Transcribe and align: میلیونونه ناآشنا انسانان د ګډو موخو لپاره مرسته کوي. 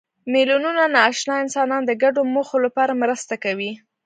میلیونونه 0.31 0.83
ناآشنا 0.95 1.33
انسانان 1.43 1.81
د 1.85 1.91
ګډو 2.03 2.21
موخو 2.33 2.57
لپاره 2.65 2.99
مرسته 3.03 3.35
کوي. 3.43 3.71